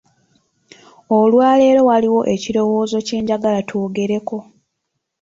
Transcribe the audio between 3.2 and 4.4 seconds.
njagala twogereko.